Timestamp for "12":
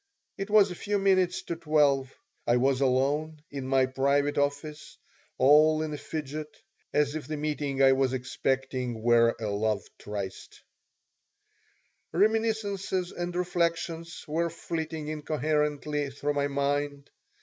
1.55-2.11